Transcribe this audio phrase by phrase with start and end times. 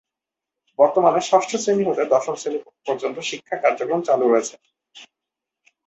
[0.79, 4.55] বর্তমানে ষষ্ঠ শ্রেণী হতে দশম শ্রেণী পর্যন্ত শিক্ষা কার্যক্রম চালু রয়েছে।